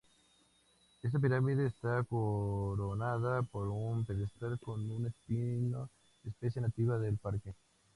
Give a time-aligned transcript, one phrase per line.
[1.03, 5.91] Esta pirámide está coronada por un pedestal con un espino,
[6.23, 7.53] especie nativa del parque.